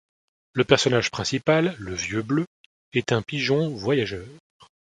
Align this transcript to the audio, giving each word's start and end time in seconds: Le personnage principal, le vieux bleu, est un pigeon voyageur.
Le 0.53 0.63
personnage 0.63 1.11
principal, 1.11 1.75
le 1.77 1.93
vieux 1.93 2.23
bleu, 2.23 2.47
est 2.91 3.11
un 3.11 3.21
pigeon 3.21 3.69
voyageur. 3.69 4.25